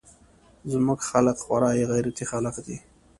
[0.71, 2.77] زموږ خلق خورا غيرتي خلق دي.